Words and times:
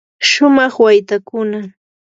shumaq 0.29 0.73
waytakuna. 0.83 1.59